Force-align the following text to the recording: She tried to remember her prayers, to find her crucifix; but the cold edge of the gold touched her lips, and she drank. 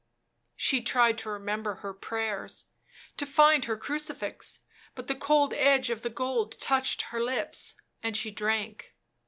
She 0.55 0.81
tried 0.81 1.19
to 1.19 1.29
remember 1.29 1.75
her 1.75 1.93
prayers, 1.93 2.65
to 3.17 3.25
find 3.27 3.65
her 3.65 3.77
crucifix; 3.77 4.61
but 4.95 5.05
the 5.05 5.13
cold 5.13 5.53
edge 5.53 5.91
of 5.91 6.01
the 6.01 6.09
gold 6.09 6.57
touched 6.59 7.03
her 7.13 7.21
lips, 7.23 7.75
and 8.01 8.17
she 8.17 8.31
drank. 8.31 8.95